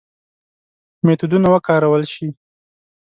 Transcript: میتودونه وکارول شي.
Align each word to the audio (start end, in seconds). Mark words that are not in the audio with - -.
میتودونه 1.05 1.47
وکارول 1.53 2.03
شي. 2.13 2.27